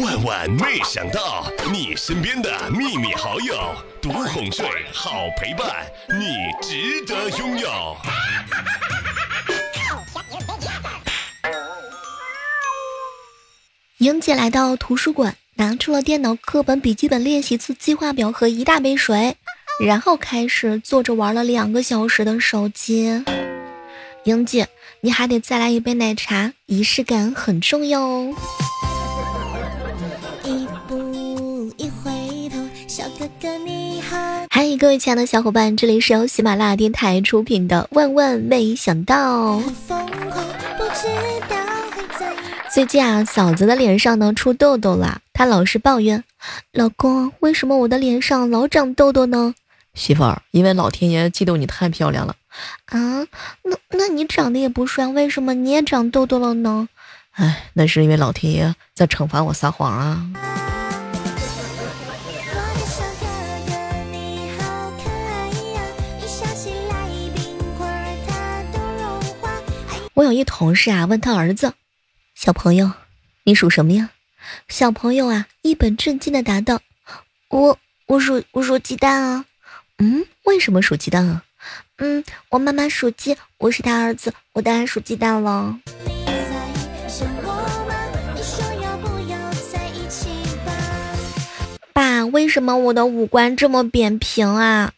[0.00, 3.54] 万万没想到，你身边的秘密好友，
[4.02, 5.86] 独哄睡，好陪伴，
[6.18, 7.96] 你值得拥有。
[13.98, 19.36] 英姐来到图书馆，拿出了电脑课本、笔记本练习册、计划表和一大杯水，
[19.80, 23.24] 然后开始坐着玩了两个小时的手机。
[24.24, 24.68] 英姐，
[25.02, 28.34] 你还得再来一杯奶茶，仪式感很重要哦。
[34.50, 39.60] 嗨，各位亲爱的小伙伴，这里是由喜马拉雅电台出品的《万万没想到》。
[42.72, 46.22] 最近啊，嫂子的脸上呢出痘痘了，她老是抱怨
[46.72, 49.54] ：“老公，为什么我的脸上老长痘痘呢？”
[49.94, 52.36] 媳妇儿，因为老天爷嫉妒你太漂亮了。
[52.86, 53.26] 啊，
[53.62, 56.88] 那那你长得也不帅，为什么你也长痘痘了呢？
[57.32, 60.26] 哎，那是因为老天爷在惩罚我撒谎啊。
[70.14, 71.74] 我有一同事啊，问他儿子。
[72.36, 72.92] 小朋友，
[73.42, 74.10] 你属什么呀？
[74.68, 76.80] 小朋友啊，一本正经的答道
[77.50, 79.44] ：“我我属我属鸡蛋啊。”
[79.98, 81.42] 嗯，为什么属鸡蛋啊？
[81.98, 85.78] 嗯，我妈妈属鸡，我是他儿子，我当然属鸡蛋了。
[91.92, 94.92] 爸，为什么我的五官这么扁平啊？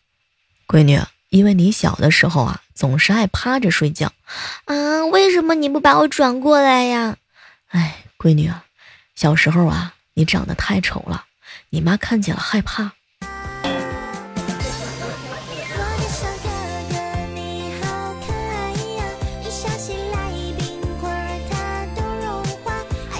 [0.67, 1.01] 闺女，
[1.31, 4.13] 因为你小的时候啊，总是爱趴着睡觉。
[4.67, 7.17] 啊，为什么你不把我转过来呀？
[7.69, 8.65] 哎，闺女啊，
[9.15, 11.25] 小时候啊，你长得太丑了，
[11.71, 12.93] 你妈看见了害怕。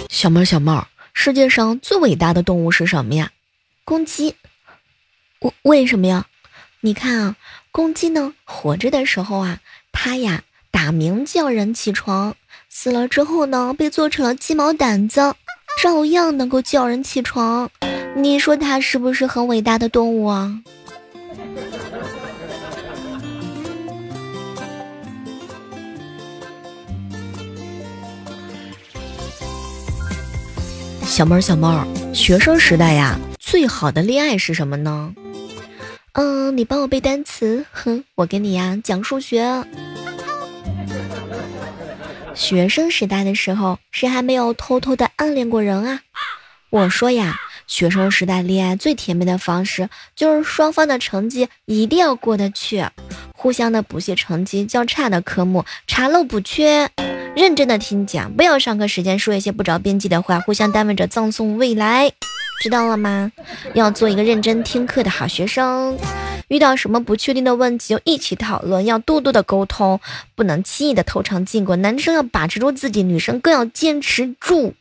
[0.09, 3.31] 小猫小猫，世界上最伟大的动物是什么呀？
[3.85, 4.37] 公鸡。
[5.41, 6.27] 为为什么呀？
[6.81, 7.37] 你看啊，
[7.77, 9.59] 公鸡呢，活着的时候啊，
[9.93, 12.35] 它呀打鸣叫人起床。
[12.71, 15.35] 死了之后呢，被做成了鸡毛掸子，
[15.83, 17.69] 照样能够叫人起床。
[18.17, 20.59] 你说它是不是很伟大的动物啊？
[31.05, 35.13] 小猫小猫，学生时代呀，最好的恋爱是什么呢？
[36.19, 39.67] 嗯，你帮我背单词，哼，我给你呀讲数学。
[42.35, 46.01] 学生时代的时候，谁还没有偷偷的暗恋过人啊？
[46.71, 52.83] 我说呀，学生时代恋爱最甜蜜的方式，就是双方的成绩一定要过得去，
[53.35, 56.89] 互相的补习成绩较差的科目查漏补缺，
[57.37, 62.11] 认真的听讲，不要上课时间说一些不着边际的话，互相耽误着葬送未来，
[62.61, 63.31] 知道了吗？
[63.75, 65.97] 要做一个认真听课的好学生。
[66.49, 69.99] 遇到什么不确定的问题，就一起讨论，要多多的沟通，
[70.35, 71.75] 不能轻易的偷尝禁果。
[71.77, 74.75] 男生要把持住自己，女生更要坚持住。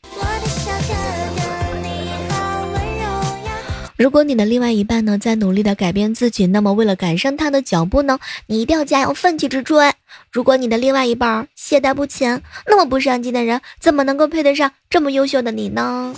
[3.97, 9.91] 如果你的另外一半呢，在努力的改变自己，那么为了赶上他的脚步呢，你一定要加油，奋起直追。
[10.31, 16.13] 如果你的另外一半懈怠不前，那么不上进的人怎么能够配得上这么优秀的你呢？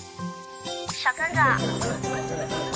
[1.07, 1.39] 小哥哥，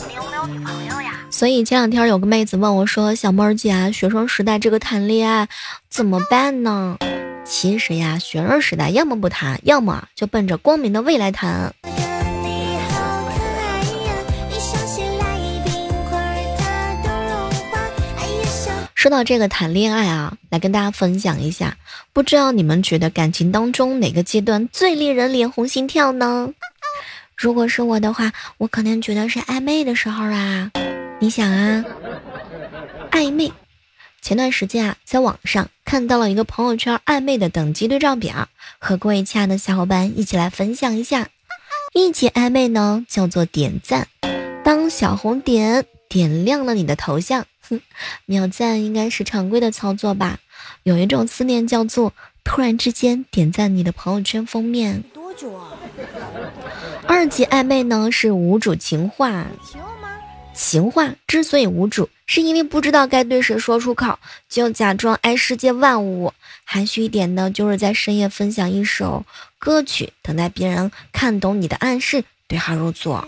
[0.07, 1.11] 你有没有女朋友呀？
[1.29, 5.49] 所以前两天有个妹子问我说：“小妹儿姐，学生时代这个谈恋爱
[5.89, 6.97] 怎么办呢？”
[7.43, 11.73] 其实呀，学生时代要么不谈，要么就奔着光明的未来谈。
[18.95, 21.75] 说到这个谈恋爱啊，来跟大家分享一下，
[22.13, 26.47] 不知道你们觉得感情当中哪个阶段最令人脸红心跳呢？
[27.41, 30.69] 如果是我的话，我肯定觉得是暧昧的时候啊。
[31.19, 31.83] 你想啊，
[33.09, 33.51] 暧昧。
[34.21, 38.47] 前段时间啊，在网上看到了一个朋友圈暧昧的等级对照表，
[38.77, 41.29] 和各位亲爱的小伙伴一起来分享一下。
[41.95, 44.07] 一级暧昧呢，叫做点赞，
[44.63, 47.81] 当小红点点亮了你的头像，哼，
[48.27, 50.37] 秒赞应该是常规的操作吧。
[50.83, 52.13] 有一种思念叫做
[52.43, 55.03] 突然之间点赞你的朋友圈封面。
[55.11, 55.73] 多久啊？
[57.13, 59.45] 二级暧昧呢，是无主情话。
[60.53, 64.17] 情话之所以无主，是因为不知道该对谁说出口，
[64.47, 66.31] 就假装爱世界万物。
[66.63, 69.25] 含蓄一点呢，就是在深夜分享一首
[69.59, 73.27] 歌曲，等待别人看懂你的暗示，对号入座。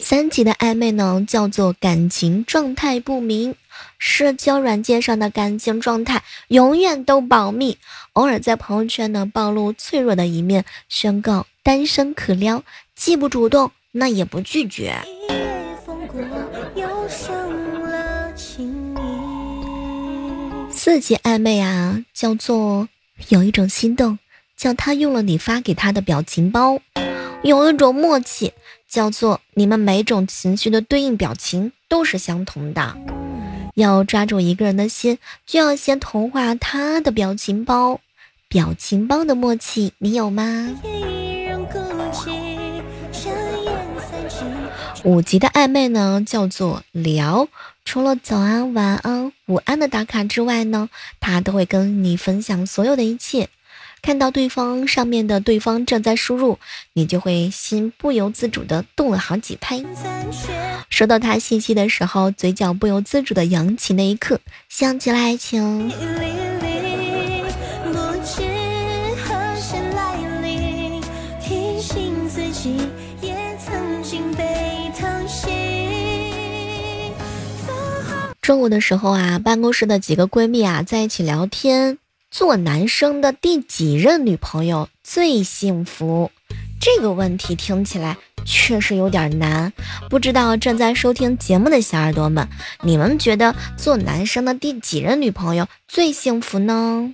[0.00, 3.54] 三级的暧昧呢，叫做感情状态不明。
[3.98, 7.78] 社交软件上的感情状态永远都保密，
[8.12, 12.62] 偶尔在朋友圈呢暴露脆弱的一面，宣告单身可撩，
[12.94, 14.94] 既不主动，那也不拒绝。
[20.70, 22.88] 四级暧昧啊，叫做
[23.28, 24.18] 有一种心动，
[24.56, 26.78] 叫他用了你发给他的表情包；
[27.42, 28.52] 有一种默契，
[28.88, 32.96] 叫做你们每种情绪的对应表情都是相同的。
[33.76, 38.00] 要抓住一个人的心，就要先同化他的表情包。
[38.48, 40.70] 表情包的默契，你有吗？
[45.04, 47.48] 五级的暧昧呢，叫做聊。
[47.84, 50.88] 除了早安、晚安、午安的打卡之外呢，
[51.20, 53.50] 他都会跟你分享所有的一切。
[54.06, 56.60] 看到对方上面的对方正在输入，
[56.92, 59.82] 你就会心不由自主的动了好几拍。
[60.88, 64.38] 收到他信息的时候，嘴角不由自主的扬起，那一刻
[64.68, 65.90] 想起了爱情。
[78.40, 81.98] 中午的时候啊，办公室的几个闺蜜啊在一起聊天，
[82.38, 86.30] 做男生的第几任女朋友最幸福？
[86.78, 89.72] 这个问题听起来确实有点难。
[90.10, 92.46] 不知道正在收听节目的小耳朵们，
[92.82, 97.10] 你们觉得做男生的第几任女朋友最幸福呢？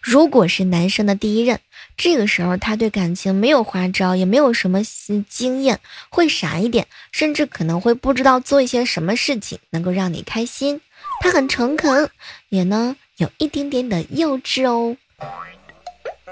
[0.00, 1.60] 如果是男生的第一任。
[1.96, 4.82] 这个时候，他对感情没有花招，也没有什么
[5.28, 5.78] 经验，
[6.08, 10.80] 会傻一点，甚至可能会不知道做一些什么事情能够让你开心。
[11.20, 12.10] 他很诚恳，
[12.48, 14.96] 也呢有一点点的幼稚哦。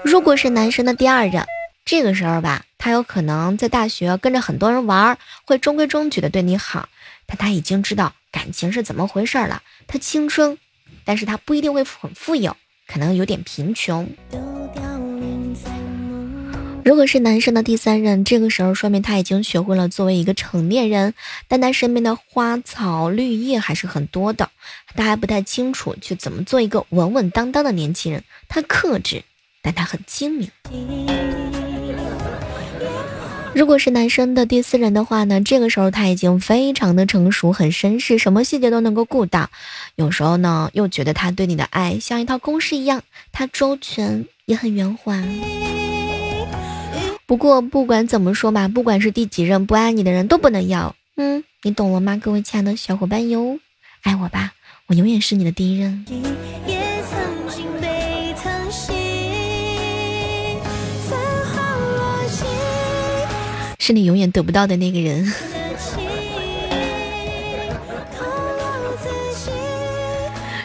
[0.03, 1.45] 如果是男生的第二任，
[1.85, 5.15] 这个时候吧，他有可能在大学跟着很多人玩，
[5.45, 6.89] 会中规中矩的对你好，
[7.27, 9.61] 但他已经知道感情是怎么回事了。
[9.85, 10.57] 他青春，
[11.05, 12.57] 但是他不一定会很富有，
[12.87, 14.09] 可能有点贫穷。
[16.85, 21.13] 如果是男生的第三任，这个时候说明他已经学会了作为一个成年人，
[21.47, 24.49] 但他身边的花草绿叶还是很多的，
[24.95, 28.23] 他还不太清楚去怎么做一个稳稳当当的年轻人。
[28.47, 29.23] 他克制，
[29.61, 30.49] 但他很精明。
[33.53, 39.49] 如果是男生的第四任的话呢，这个时候他已经非常的成熟，很绅士，什么细节都能够顾到。
[39.95, 45.21] 有时候呢，又觉得他对你的爱像一套公式一样，他周全也很圆滑。
[47.29, 53.59] 不过不管怎么说吧，不管是第几任不爱你的人都不能要，嗯，你懂了吗，各位亲爱的小伙伴哟，
[54.01, 54.53] 爱我吧，
[54.87, 56.03] 我永远是你的第一任。
[63.77, 65.31] 是你永远得不到的那个人。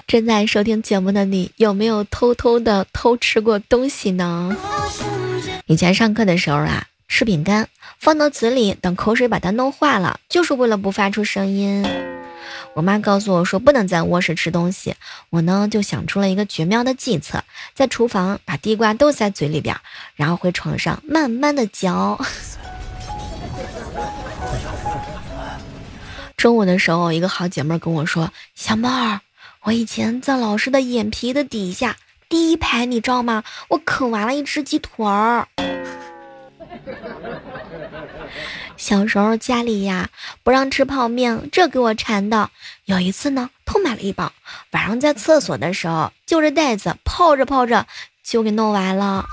[0.07, 4.57] 正在收听节目的你，有没有偷偷的偷吃过东西呢？
[5.67, 7.69] 以前上课的时候啊，吃饼干
[7.99, 11.87] 放到嘴里，等口水把它弄化了，就是为了不发出声音。
[12.75, 14.95] 我妈告诉我说不能在卧室吃东西，
[15.31, 17.43] 我呢就想出了一个绝妙的计策，
[17.75, 19.75] 在厨房把地瓜都塞嘴里边，
[20.17, 22.21] 然后回床上慢慢的嚼。
[26.37, 29.21] 中午的时候，一个好姐妹跟我说：“小妹儿，
[29.63, 31.97] 我以前在老师的眼皮的底下。”
[32.35, 33.45] 第一排你知道吗？
[33.69, 35.47] 我啃完了一只鸡腿儿。
[38.77, 40.09] 小时候家里呀
[40.43, 42.51] 不让吃泡面，这给我馋的。
[42.87, 44.33] 有一次呢，偷买了一包，
[44.73, 47.87] 晚上在厕所的时候就着袋子泡着泡着
[48.25, 49.25] 就给弄完了。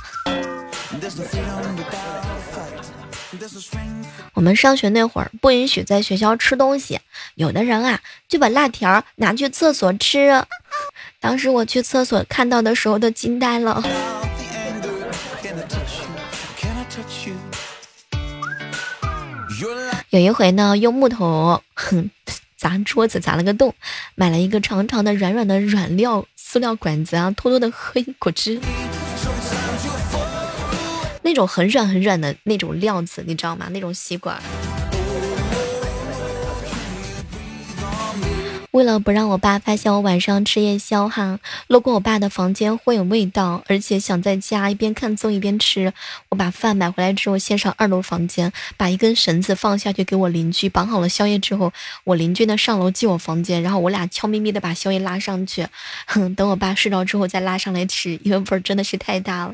[4.36, 7.00] 我们上学那会儿不允许在学校吃东西，
[7.34, 10.46] 有的人啊就把辣条拿去厕所吃。
[11.22, 13.82] 当时我去厕所看到的时候都惊呆了。
[20.10, 22.10] 有一回呢，用木头哼
[22.58, 23.74] 砸桌子砸了个洞，
[24.16, 28.60] 买了一个长长的软软的软料塑料管子啊，偷偷的喝一果汁。
[31.22, 33.68] 那种很软很软的那种料子，你知道吗？
[33.70, 34.42] 那种吸管。
[38.72, 45.92] 为了不让我爸发现我晚上吃夜宵哈，路过我爸的房间会有味道，而且想在家一边看综艺一边吃，
[46.30, 51.74] 我把饭买回来之后，先上二楼房间，把一根绳子放下去给我邻居绑好了宵夜之后，
[52.06, 55.68] 我邻居呢上楼进我房间，然后我俩悄咪咪的把宵夜拉上去，
[56.06, 59.54] 哼，等我爸睡着之后再拉上来吃，因为味儿真的是太大了。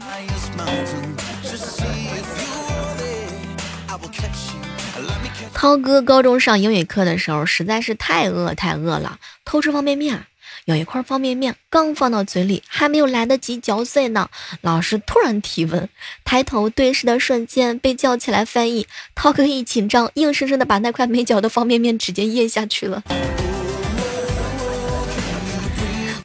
[5.59, 10.27] 涛哥高中上英语课的时候，实在是太饿太饿了，偷吃方便面。
[10.65, 14.29] 有一块方便面刚放到嘴里，还没有来得及嚼碎呢，
[14.61, 15.89] 老师突然提问，
[16.23, 18.85] 抬头对视的瞬间被叫起来翻译。
[19.15, 23.01] 涛哥一紧张，硬生生的把那块没嚼的方便面直接咽下去了。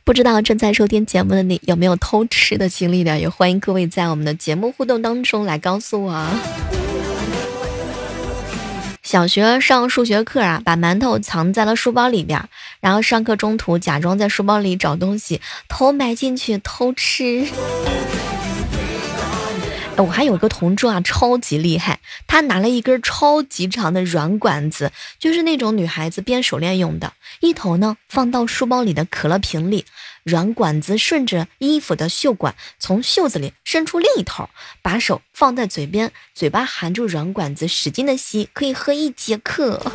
[0.05, 3.19] 不知道正在收听节目的你有没有偷吃的经历的？
[3.19, 6.27] 也欢迎各位在我们的节目互动当中来告诉我。
[9.13, 12.49] 小学上数学课啊，把馒头藏在了书包里边，
[12.81, 15.39] 然后上课中途假装在书包里找东西，
[15.69, 17.47] 头埋进去偷吃。
[19.99, 29.85] 我还有个同桌啊，超级厉害，他拿了一根超级长的软管子，就是那种女孩子编手链用的，一头呢放到书包里的可乐瓶里，
[30.23, 34.49] 软管子顺着衣服的袖管从袖子里伸出另一头，
[34.81, 39.83] 把手放在嘴边，嘴巴含住软管子，使劲的吸，可以喝一节课。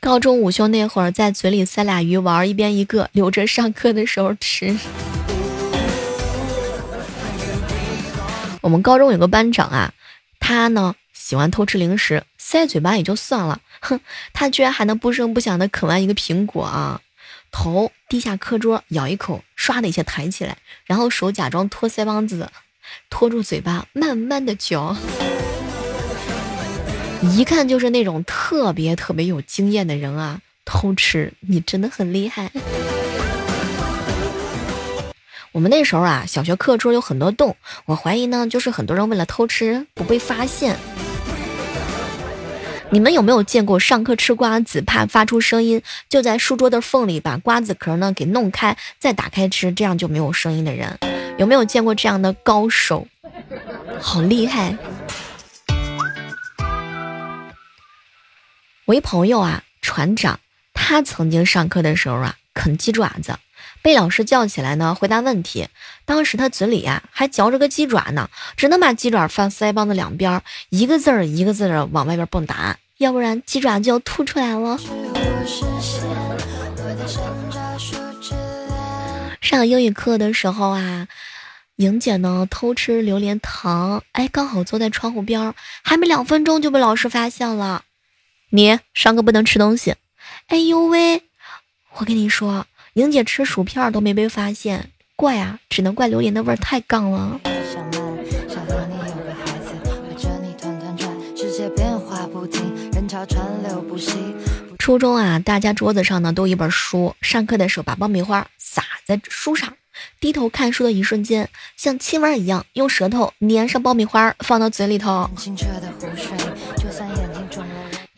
[0.00, 4.74] 高中午休那会儿，在嘴里塞俩鱼丸，一边一个，留着上课的时候吃。
[8.60, 9.92] 我们高中有个班长啊，
[10.40, 10.94] 他呢
[11.28, 14.00] 喜欢偷吃零食，塞嘴巴也就算了，哼，
[14.32, 17.02] 他居然还能不声不响的啃完一个苹果啊！
[17.50, 20.56] 头低下课桌，咬一口，唰的一下抬起来，
[20.86, 22.50] 然后手假装托腮帮子，
[23.10, 24.96] 托住嘴巴，慢慢的嚼。
[27.20, 30.40] 一看就是那种特别特别有经验的人啊！
[30.64, 32.50] 偷吃，你真的很厉害。
[35.52, 37.54] 我们那时候啊，小学课桌有很多洞，
[37.84, 40.74] 我怀疑呢，就是很多人为了偷吃不被发现。
[42.90, 50.98] 你们有没有见过上课吃瓜子，怕发出声音，就在书桌的缝里把瓜子壳呢给弄开，再打开吃，这样就没有声音的人？
[51.36, 53.06] 有没有见过这样的高手？
[54.00, 54.74] 好厉害！
[58.86, 60.40] 我一朋友啊，船长，
[60.72, 63.34] 他曾经上课的时候啊啃鸡爪子，
[63.88, 65.66] 被老师叫起来呢回答问题。
[66.04, 74.78] 当时他嘴里呀还嚼着个鸡爪呢，只能把鸡爪放腮帮子两边，一个字儿一个字儿往外边蹦答，要不然鸡爪就要吐出来了。
[79.40, 81.08] 上英语课的时候啊，
[81.76, 87.84] 莹姐呢偷吃榴莲糖，哎，刚好坐在窗户边儿，还没两分钟就被老师发现了。
[88.50, 89.94] 你上课不能吃东西，
[90.48, 91.22] 哎呦喂！
[91.94, 92.66] 我跟你说，
[92.98, 97.40] 莹姐吃薯片都没被发现，怪啊，只能怪榴莲的味儿太杠了。
[104.76, 109.74] 初中啊，大家桌子上呢都一本书，上课的时候把爆米花撒在书上，
[110.18, 115.30] 低头看书的一瞬间，像亲吻一样，用舌头粘上爆米花放到嘴里头。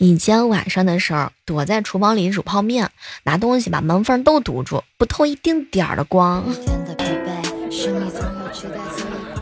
[0.03, 2.91] 以前晚上的时候，躲在厨房里煮泡面，
[3.25, 6.43] 拿东西把门缝都堵住，不透一丁点儿的光。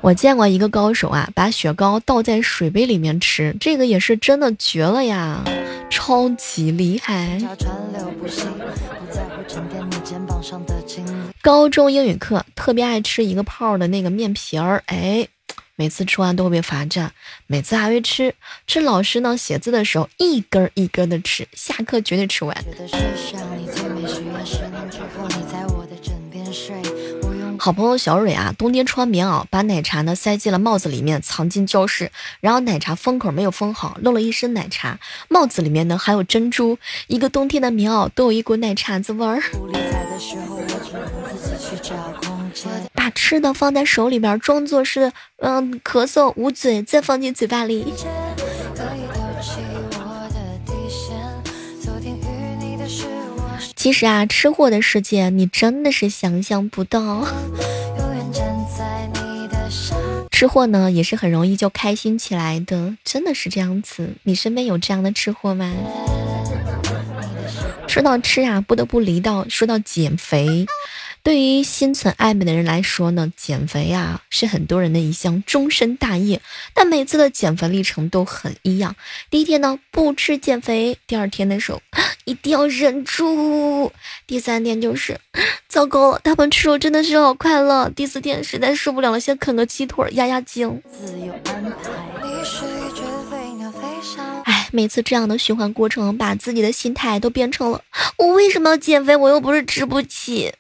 [0.00, 5.44] 我见过一个高手啊，把雪糕倒在水杯里面吃，这个也是真的绝了呀，
[5.90, 7.38] 超级厉害。
[11.40, 15.28] 高中英语课特别爱吃一个泡的那个面皮儿，哎。
[15.78, 17.12] 每次吃完都会被罚站，
[17.46, 18.34] 每次还会吃。
[18.66, 22.52] 吃老师呢写字的时候，一根一根的吃，下课绝对吃完。
[27.60, 32.10] 好朋友小蕊啊，冬天穿棉袄，把奶茶呢塞进了帽子里面，藏进教室。
[32.40, 34.98] 然后奶茶封口没有封好，漏了一身奶茶。
[35.28, 39.40] 帽子里面呢还有珍珠，一个冬天的棉袄都有一股奶茶子味儿。
[43.10, 47.92] 吃的放在手里边，装作是嗯咳嗽捂嘴，再放进嘴巴里。
[53.76, 57.26] 其实啊，吃货的世界你真的是想象不到。
[60.30, 64.10] 吃货呢也是很容易就开心起来的，真的是这样子。
[64.24, 65.72] 你身边有这样的吃货吗？
[67.86, 70.66] 说到吃啊，不得不离到说到减肥。
[71.28, 76.40] 对于心存爱美的人来说呢，减肥啊是很多人的一项终身大业。
[76.72, 78.96] 但每次的减肥历程都很一样。
[79.28, 81.82] 第一天呢不吃减肥，第二天的时候
[82.24, 83.92] 一定要忍住，
[84.26, 85.20] 第三天就是
[85.68, 87.90] 糟糕了，他们吃肉真的是好快乐。
[87.90, 90.82] 第四天实在受不了了，先啃个鸡腿压压惊。
[94.44, 97.82] 哎，每次这样的循环过程，把自己的心态都变成了
[98.16, 99.14] 我为什么要减肥？
[99.14, 100.50] 我又不是吃不起。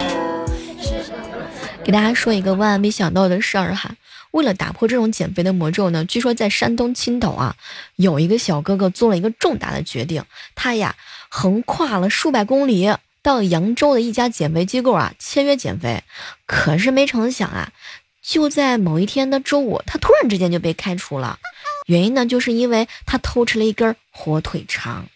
[1.88, 3.94] 给大家说一个万万没想到的事儿哈，
[4.32, 7.56] 为了打破这种减肥的魔咒呢，据说在山东青岛啊，
[7.96, 10.22] 有一个小哥哥做了一个重大的决定，
[10.54, 10.96] 他呀
[11.30, 16.04] 横跨了数百公里到扬州的一家减肥机构啊签约减肥，
[16.44, 17.72] 可是没成想啊，
[18.20, 21.38] 就在某一天的周五，他突然之间就被开除了，
[21.86, 25.06] 原因呢就是因为他偷吃了一根火腿肠。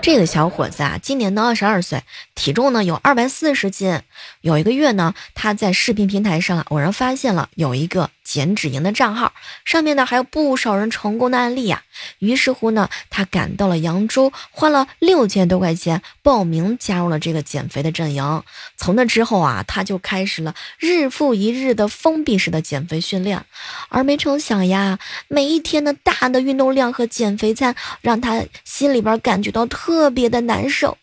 [0.00, 2.02] 这个小伙子啊，今年呢二十二岁，
[2.34, 4.00] 体重呢有二百四十斤。
[4.40, 9.32] 有一个月呢，他在视频平台上偶然发现了有一个减脂营的账号，
[9.64, 11.82] 上面呢还有不少人成功的案例呀。
[12.18, 18.42] 于是乎呢，他赶到了扬州，花了六千多块钱报名加入了这个减肥的阵营。
[18.76, 23.44] 从那之后啊，他就开始了日复一日的封闭式的减肥训练。
[23.88, 24.98] 而没成想呀，
[25.28, 30.96] 每一天的大的运动量和减肥餐，让他心里边感觉到特别的难受。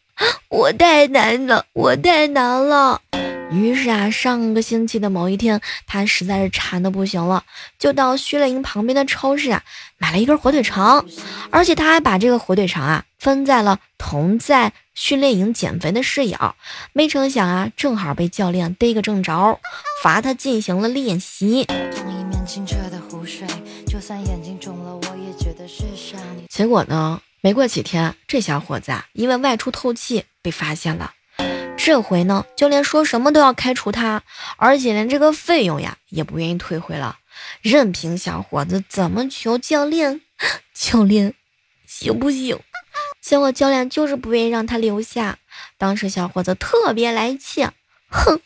[0.50, 3.02] 我太难了，我太难了。
[3.52, 7.44] 于是啊，上个星期的某一天，他实在是馋的不行了，
[7.78, 9.64] 就到训练营旁边的超市啊，
[9.98, 11.06] 买了一根火腿肠，
[11.52, 16.56] 而且他还把这个火腿肠啊分在了同在训练营减肥的室友。
[16.92, 19.60] 没成想啊，正好被教练逮个正着，
[20.02, 21.68] 罚他进行了练习。
[26.50, 27.22] 结果呢？
[27.46, 31.14] 没过几天，这小伙子啊，因为外出透气被发现了。
[31.78, 34.24] 这回呢，教练说什么都要开除他，
[34.58, 37.20] 而且连这个费用呀也不愿意退回了。
[37.62, 40.22] 任凭小伙子怎么求教练，
[40.74, 41.36] 教练
[41.86, 42.58] 行不行？
[43.22, 45.38] 结果教练就是不愿意让他留下。
[45.78, 47.64] 当时小伙子特别来气，
[48.10, 48.42] 哼，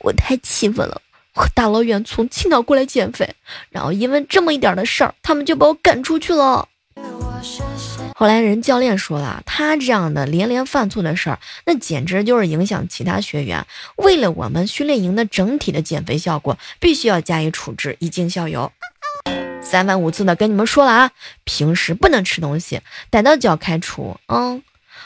[0.00, 1.02] 我太气愤了！
[1.34, 3.34] 我大老远从青岛过来减肥，
[3.68, 6.66] 然后因为这么一点的事儿，他们就把我赶出去了。
[8.18, 13.64] 后来人教练说了，他这样的连连犯错的事儿，那简直就是影响其他学员。
[13.94, 18.72] 为了我们训练营的整体的减肥效果，必须要加以处置，以儆效尤。
[19.62, 21.12] 三番五次的跟你们说了啊，
[21.44, 24.18] 平时不能吃东西，逮到就要开除。
[24.26, 24.64] 嗯，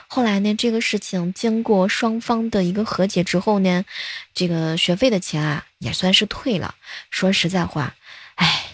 [0.08, 3.84] 后来呢，这个事情经过双方的一个和解之后呢，
[4.32, 6.76] 这个学费的钱啊也算是退了。
[7.10, 7.94] 说实在话，
[8.36, 8.64] 哎，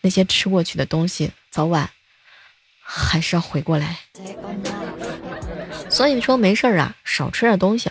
[0.00, 1.88] 那些吃过去的东西，早晚。
[2.92, 4.00] 还是要回过来，
[5.88, 7.88] 所以说没事儿啊，少吃点东西。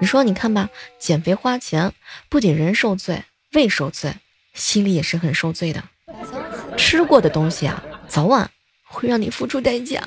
[0.00, 1.92] 你说你看吧，减肥花钱，
[2.30, 4.14] 不仅人受罪，胃受罪，
[4.54, 5.84] 心里也是很受罪的。
[6.78, 8.50] 吃过的东西啊，早晚
[8.84, 10.02] 会让你付出代价。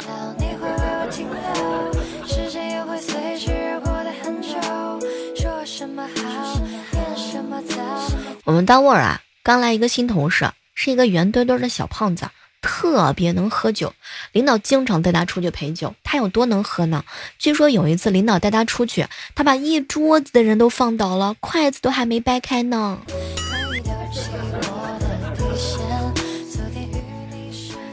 [8.44, 12.28] 我们单位啊，刚来一个新同事，是一个圆墩墩的小胖子。
[12.62, 13.94] 特别能喝酒，
[14.32, 15.96] 领导经常带他出去陪酒。
[16.04, 17.04] 他有多能喝呢？
[17.40, 23.00] 据说有一次领导带他出去，他把一桌子的人都放倒了，筷子都还没掰开呢。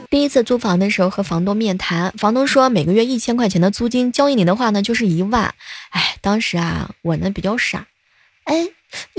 [0.09, 5.53] 第一次租房的时候和房东面谈，房东说每个月一千块钱的租金，交一年的话呢就是一万。
[5.89, 7.87] 哎，当时啊我呢比较傻，
[8.45, 8.69] 哎。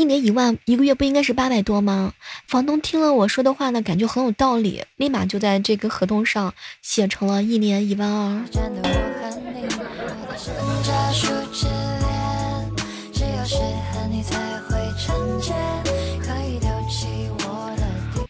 [0.00, 2.14] 一年一万，一个月不应该是八百多吗？
[2.48, 8.42] 房东听了我说的话呢，感觉很有道理，立马就在这个合同上写成了一年一万二。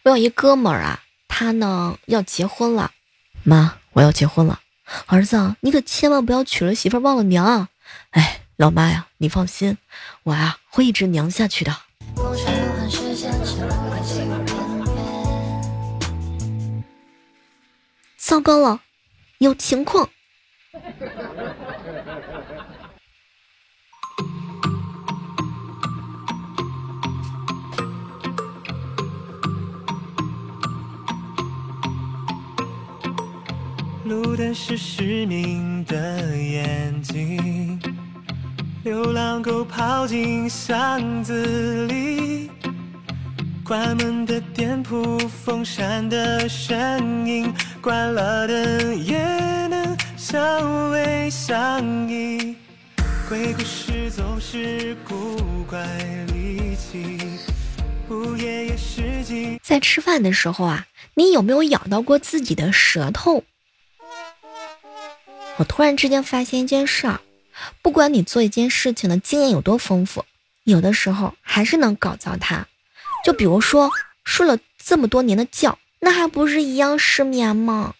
[0.02, 2.90] 我有一哥们儿啊，他呢要结婚了，
[3.44, 4.58] 妈，我要结婚了，
[5.06, 7.68] 儿子，你可千万不要娶了媳妇忘了娘啊！
[8.10, 8.39] 哎。
[8.60, 9.78] 老妈呀，你放心，
[10.22, 11.74] 我呀会一直娘下去的。
[18.18, 18.80] 糟糕了，
[19.38, 20.10] 有情况！
[34.04, 37.80] 路灯是失明的眼睛。
[38.82, 42.50] 流浪狗跑进巷子里，
[43.62, 49.18] 关门的店铺，风扇的声音，关了灯也
[49.66, 50.40] 能相
[50.92, 52.56] 偎相依。
[53.28, 55.36] 鬼故事总是古
[55.68, 55.86] 怪
[56.32, 57.18] 离奇，
[58.08, 59.60] 午夜也是静。
[59.62, 63.44] 在吃饭的时候啊，你有没有咬到过自己的舌头？
[65.58, 67.20] 我突然之间发现一件事儿。
[67.82, 70.24] 不管你做一件事情的经验有多丰富，
[70.64, 72.66] 有的时候还是能搞糟它。
[73.24, 73.90] 就比如说
[74.24, 77.94] 睡了这么多年的觉，那还不是一样失眠吗？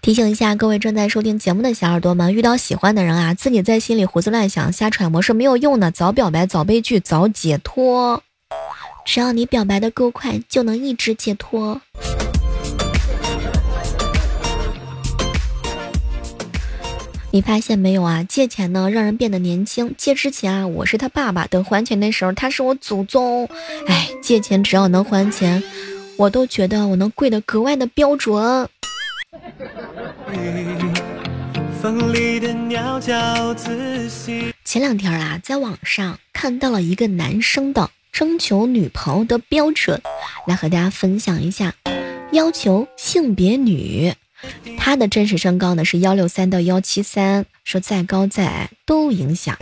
[0.00, 8.22] 提醒一下各位正在收听节目的小耳朵们，遇到喜欢的人啊，自己在心里胡思乱想、瞎揣摩是没有用的，早表白、早被拒、早解脱。
[9.04, 11.80] 只要你表白的够快，就能一直解脱。
[17.36, 18.24] 你发现没有啊？
[18.26, 19.94] 借钱呢，让人变得年轻。
[19.98, 23.46] 借之前啊，我是他爸爸；等还钱的时候，他是我祖宗。
[23.88, 25.62] 哎，借钱只要能还钱，
[26.16, 28.66] 我都觉得我能跪得格外的标准。
[34.64, 40.00] 前两天啊，在网上看到了一个男生的征求女朋友的标准，
[40.46, 41.74] 来和大家分享一下。
[42.32, 44.14] 要求性别女。
[44.78, 49.56] 他的真实身高呢是幺六三到幺七三，说再高再矮都影响，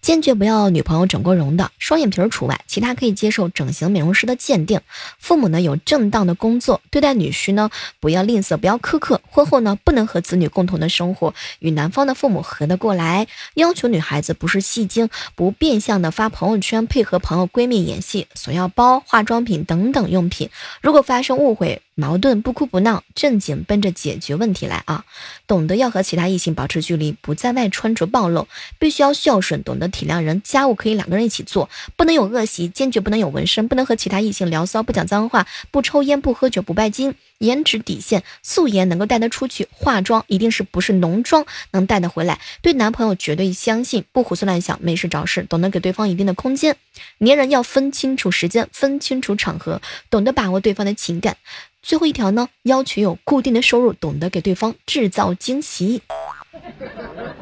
[0.00, 4.80] 坚决不要女朋友整过容的，双眼皮除外，其他可以接受整形美容师的鉴定。
[5.18, 9.20] 父母呢有正当的工作，对待女婿呢不要吝啬，不要苛刻。
[9.28, 13.26] 婚后呢不能和子女共同的生活，与男方的父母合得过来。
[13.54, 20.48] 要求女孩子不是戏精，不变相的发朋友圈，配合朋友闺蜜演戏，索要包、化妆品等等用品。
[20.80, 21.82] 如果发生误会。
[22.00, 25.04] 矛盾不哭不闹，正经奔着解决问题来啊！
[25.48, 28.46] 懂得要和其他异性保持距离，不在外穿着暴露，
[28.78, 30.40] 必须要孝顺，懂得体谅人。
[30.42, 37.14] 家务可以两个人一起做，不能有恶习，坚决不能有纹身，不能和其他异性聊骚，不讲脏话，不抽烟，不喝酒，不拜金。
[37.38, 42.40] 颜值底线，素颜能够带得出去，化妆一定是不是浓妆能带得回来。
[42.62, 46.76] 对男朋友绝对相信，不胡思乱想，没事找事，懂得给对方一定的空间。
[47.20, 51.36] 粘人要分清楚时间，分清楚场合，懂得把握对方的情感。
[51.80, 56.02] 最后一条呢，要求有固定的收入，懂得给对方制造惊喜。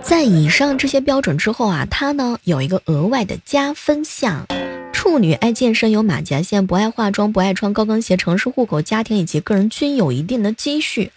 [0.02, 4.46] 在以上这些标准之后啊，他呢有一个额外的加分项。
[4.92, 11.12] 处女爱健身，有马甲线，不爱化妆，不爱穿高跟鞋，城市户口，家庭以及个人均有一定的积蓄，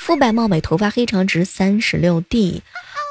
[0.00, 2.62] 肤白貌美，头发黑长直，三十六 D，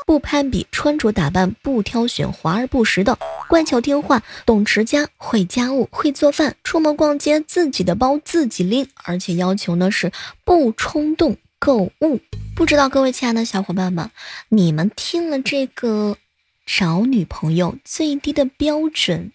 [0.06, 3.17] 不攀比，穿着打扮不挑选，华而不实的，
[3.49, 10.12] 乖巧听话，懂持家，会家务，会做饭，出门逛街自己的包自己拎，而且要求呢是
[10.45, 11.36] 不冲动。
[11.62, 12.19] 购物。
[12.56, 14.10] 不知道各位亲爱的小伙伴们，
[14.50, 16.17] 你们听了这个
[16.65, 19.32] 找女朋友最低的标准？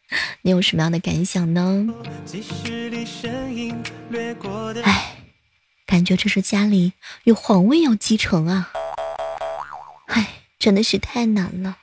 [0.42, 1.88] 你有什么样的感想呢？
[4.82, 5.16] 哎，
[5.86, 6.92] 感觉这是家里
[7.24, 8.70] 有皇位要继承啊！
[10.06, 11.78] 哎，真的是太难了。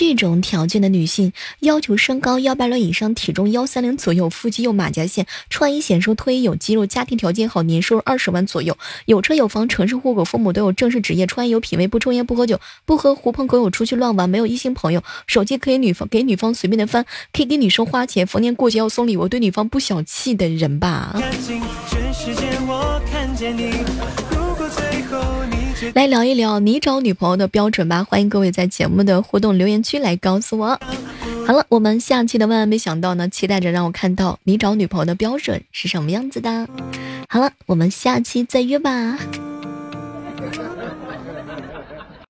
[0.00, 21.20] 这种条件的女性要求身高幺八六以上，体重幺三零左右，腹肌有马甲线，穿衣显瘦，脱衣有肌肉，家庭条件好，年收入二十万左右，有车有房，城市户口，父母都有正式职业，穿衣有品位，不抽烟不喝酒，不和狐朋狗友出去乱玩，没有异性朋友，手机可以女方给女方随便的翻，可以给女生花钱，逢年过节要送礼物，对女方不小气的人吧。
[25.94, 30.78] 来聊一聊你找女朋友的标准吧，欢迎各位在节目的互动留言区来告诉我。
[31.46, 36.68] 好了，我们下期的万万没想到呢，期待着让我看到你找女朋友的标准是什么样子的。
[37.28, 39.18] 好了，我们下期再约吧。